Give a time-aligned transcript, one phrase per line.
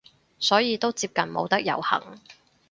[0.39, 2.17] 所以都接近冇得遊行